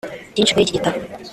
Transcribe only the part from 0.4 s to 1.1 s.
kuri iki gitabo